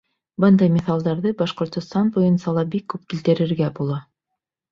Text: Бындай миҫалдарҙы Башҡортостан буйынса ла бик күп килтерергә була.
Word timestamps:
Бындай 0.43 0.69
миҫалдарҙы 0.77 1.33
Башҡортостан 1.41 2.09
буйынса 2.15 2.55
ла 2.57 2.65
бик 2.77 2.87
күп 2.95 3.05
килтерергә 3.15 3.71
була. 3.81 4.01